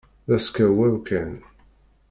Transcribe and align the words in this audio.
D 0.27 0.31
askeɛwew 0.37 0.95
kan! 1.07 1.33